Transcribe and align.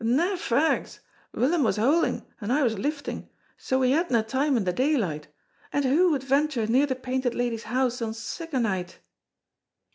"Na 0.03 0.29
faags! 0.35 0.97
Willum 1.31 1.63
was 1.63 1.77
hol'ing 1.77 2.25
and 2.41 2.51
I 2.51 2.63
was 2.63 2.79
lifting, 2.79 3.29
so 3.55 3.77
we 3.77 3.91
hadna 3.91 4.23
time 4.23 4.57
in 4.57 4.63
the 4.63 4.73
daylight, 4.73 5.27
and 5.71 5.85
wha 5.85 6.09
would 6.09 6.23
venture 6.23 6.65
near 6.65 6.87
the 6.87 6.95
Painted 6.95 7.35
Lady's 7.35 7.65
house 7.65 8.01
on 8.01 8.15
sic 8.15 8.51
a 8.51 8.59
night?" 8.59 8.97